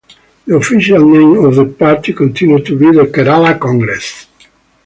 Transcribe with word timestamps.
The 0.47 0.55
official 0.55 1.05
name 1.07 1.45
of 1.45 1.53
the 1.53 1.63
party 1.65 2.11
continued 2.11 2.65
to 2.65 2.75
be 2.75 2.87
the 2.87 3.03
Kerala 3.03 3.59
Congress. 3.59 4.25